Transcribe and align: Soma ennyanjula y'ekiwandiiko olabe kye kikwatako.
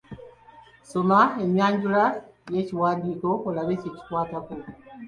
Soma 0.89 1.19
ennyanjula 1.43 2.03
y'ekiwandiiko 2.53 3.29
olabe 3.47 3.73
kye 3.81 3.89
kikwatako. 3.95 4.53